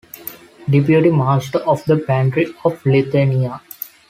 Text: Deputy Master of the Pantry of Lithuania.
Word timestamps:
Deputy 0.67 1.11
Master 1.11 1.59
of 1.59 1.85
the 1.85 1.95
Pantry 1.97 2.47
of 2.65 2.83
Lithuania. 2.87 3.61